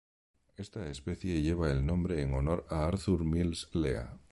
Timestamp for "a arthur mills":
2.71-3.69